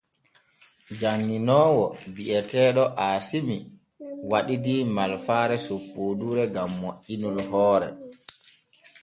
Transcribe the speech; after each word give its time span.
Janŋoowo 0.99 1.85
bi’eteeɗo 2.15 2.83
Aasimi 3.05 3.57
waɗidii 4.31 4.83
malfaare 4.95 5.55
soppooduure 5.65 6.43
gam 6.53 6.69
moƴƴinol 6.81 7.37
hoore. 7.49 7.89